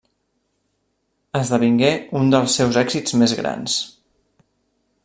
Esdevingué 1.41 1.91
un 2.21 2.35
dels 2.35 2.57
seus 2.61 2.81
èxits 2.85 3.17
més 3.25 3.37
grans. 3.43 3.79